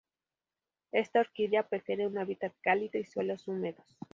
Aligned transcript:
Esta 0.91 1.19
orquídea 1.19 1.69
prefiere 1.69 2.07
un 2.07 2.17
hábitat 2.17 2.55
cálido 2.61 2.99
y 2.99 3.05
suelos 3.05 3.47
húmedos. 3.47 3.99